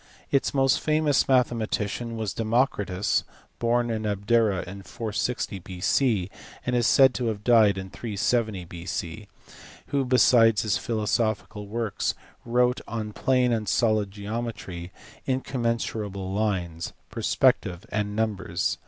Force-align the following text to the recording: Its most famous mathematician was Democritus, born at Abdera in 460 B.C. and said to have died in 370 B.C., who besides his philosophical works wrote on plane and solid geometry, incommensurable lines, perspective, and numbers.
Its 0.31 0.51
most 0.51 0.79
famous 0.79 1.27
mathematician 1.27 2.17
was 2.17 2.33
Democritus, 2.33 3.23
born 3.59 3.91
at 3.91 4.03
Abdera 4.03 4.63
in 4.67 4.81
460 4.81 5.59
B.C. 5.59 6.27
and 6.65 6.83
said 6.83 7.13
to 7.13 7.27
have 7.27 7.43
died 7.43 7.77
in 7.77 7.91
370 7.91 8.65
B.C., 8.65 9.27
who 9.89 10.03
besides 10.03 10.63
his 10.63 10.79
philosophical 10.79 11.67
works 11.67 12.15
wrote 12.45 12.81
on 12.87 13.13
plane 13.13 13.51
and 13.53 13.69
solid 13.69 14.09
geometry, 14.09 14.91
incommensurable 15.27 16.33
lines, 16.33 16.93
perspective, 17.11 17.85
and 17.91 18.15
numbers. 18.15 18.79